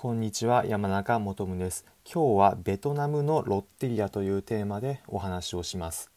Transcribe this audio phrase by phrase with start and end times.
[0.00, 1.84] こんにちは山中もとむです。
[2.04, 6.12] 今日はベトナムのロッテリアというテーマでお話をします。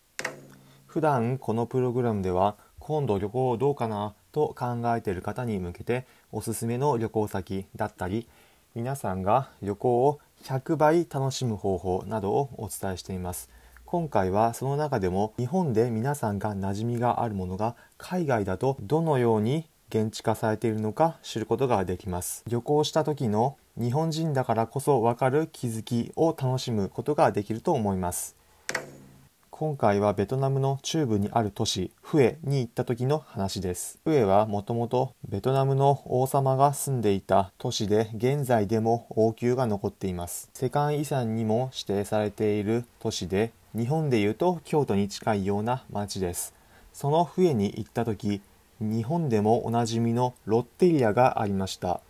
[0.86, 8.28] 普段このプログラムでは今度旅行どうかなと考えている方に向けておすすめの旅行先だったり
[8.76, 13.50] 皆さんが旅行を100倍楽しむ方法などをお伝えしています。
[13.86, 22.44] 今回はその中でも日本で皆さんが馴染みがあるものが海外だとどのように現地化されているのか知ることができます。
[22.48, 28.36] 旅行した時の日本人だからこそわかる気づきを楽しむことができると思います。
[29.62, 34.00] 今回はベトナムの中部にある都市フエに行った時の話です。
[34.04, 40.50] フエはもともとベトナムの王様が住んでいた都市で現在でも王宮が残っています。
[40.54, 46.56] 世界遺産にも指定されている都市で日本でいうと京都に近いような町です。
[46.92, 48.42] そのフエに行った時
[48.80, 52.02] 日本でもおなじみのロッテリアがありました。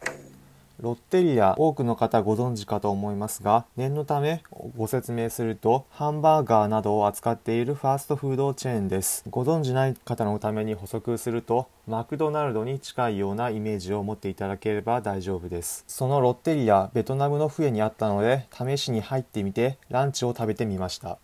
[0.82, 4.42] ロッテリア多くの方ご存知かと思いますが念のため
[4.76, 9.24] ご説明するとハンバーガーなどを扱っているファーストフードチェーンです。
[9.30, 15.84] ご存知ない方のために補足するとマクドナルドに近いようなイメージを持っていただければ大丈夫です。
[15.88, 21.20] そのロッテリアベトナムの笛にあったので試しに入ってみてランチを食べてみました。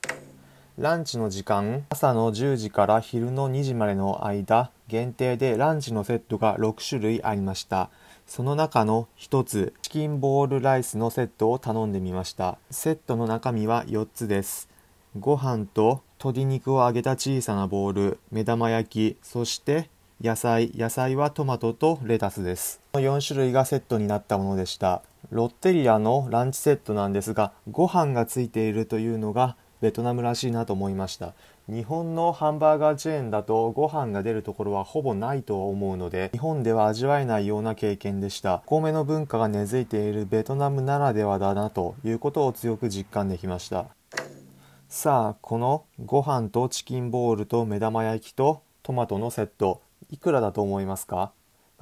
[0.78, 7.90] ランチの時間朝の10時から昼の2時までの間限定でランチのセットが6種類ありました。
[8.28, 12.58] その中の一つ、チキンボールライスのセットを頼んでみました。
[12.70, 14.70] セットの中身は4つです。
[15.18, 19.90] ご飯と鶏肉を揚げた小さなボール、目玉焼き、そして
[20.22, 22.82] 野菜、野菜はトマトとレタスです。
[22.92, 25.04] この4種類がセットになったものでした。
[25.32, 31.34] ロッテリアのランチセットなんですが、ご飯がついているというのがベトナムらしいなと思いました
[31.70, 38.64] 日本のハンバーガーチェーンだとご飯が出るところはほぼないと思うので日本では味わえないような経験でした。
[38.66, 43.88] 米の文化が根付いているベトナムならではだなということを強く実感できました。
[44.88, 51.34] さあこのご飯とチキンボールと目玉焼きとトマトのセットいくらだと思いますか？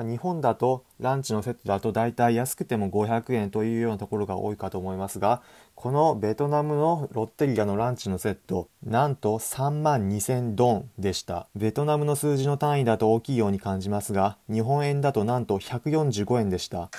[0.04, 5.42] 日本だとランチのセットだと大体安くても500円というようなところが多いかと思いますが
[5.74, 16.90] このベトナムのロッテリアのランチのセットなんと3万2000ドンでしたベトナムの数字の単位だと大きいように感じますが日本円だとなんと145円でした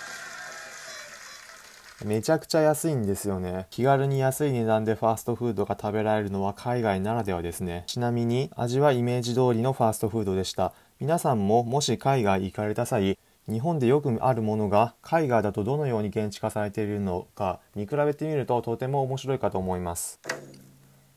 [2.05, 3.67] めちゃくちゃ安いんですよね。
[3.71, 7.85] 気軽に安い値段でファーストフードが食べられるのは海外ならではですね。
[7.87, 10.75] ちなみに味はイメージ通りのファーストフードでした。
[10.99, 13.19] 皆さんももし海外行かれた際
[13.51, 20.19] 日本でよくあるものが海外だとどのように現地化されているのか見比べてみるととても面白いかと思います。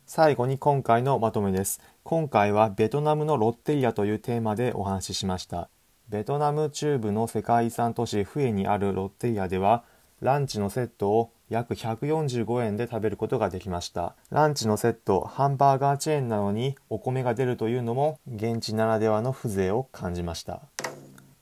[0.06, 1.80] 最後に今回のまとめです。
[2.04, 5.70] 今回はベトナムのロッテリアというテーマでお話ししました。
[6.10, 9.86] ベトナム中部の世界遺産都市フエにあるロッテリアでは
[10.20, 14.16] ランチのセットを約145円で食べることができました。
[14.30, 20.62] ランチのセットハンバーガーチェーンなのにお米が出るというのも現地ならではの風情を感じました。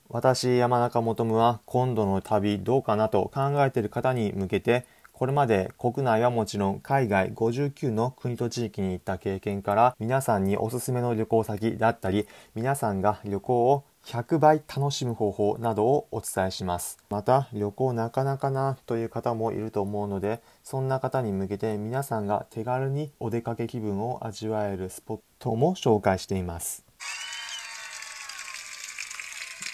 [0.08, 16.96] 私山中もとむは今度の旅どうかなと考えている方に向けてこれまで国内はもちろん海外59の国と地域に行った経験から皆さんにおすすめの旅行先だったり皆さんが旅行を100倍楽しむ方法などをお伝えします。
[17.10, 26.86] また旅行なかなかなという方もいると思うのでそんな方に向けて皆さんが手軽にお出かけ気分を味わえるスポットも紹介しています。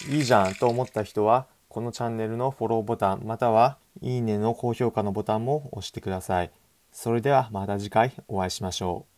[0.09, 6.51] いいじゃんと思った人はこのチャンネルのフォローボタンまたはいいねの高評価のボタンも押してください。
[6.91, 9.14] それではまた次回お会いしましょう。